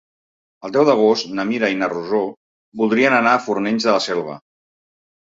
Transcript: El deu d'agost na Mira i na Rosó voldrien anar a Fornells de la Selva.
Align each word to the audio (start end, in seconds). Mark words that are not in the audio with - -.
El 0.67 0.71
deu 0.77 0.85
d'agost 0.89 1.35
na 1.41 1.45
Mira 1.51 1.69
i 1.75 1.79
na 1.83 1.91
Rosó 1.93 2.23
voldrien 2.83 3.21
anar 3.21 3.37
a 3.39 3.47
Fornells 3.47 3.89
de 3.91 3.99
la 4.01 4.05
Selva. 4.11 4.43